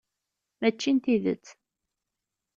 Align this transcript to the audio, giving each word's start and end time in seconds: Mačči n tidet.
Mačči 0.59 0.89
n 0.95 0.97
tidet. 1.03 1.45